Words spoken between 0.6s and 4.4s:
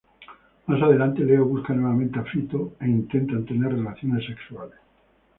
Más adelante, Leo busca nuevamente a Fito e intentan tener relaciones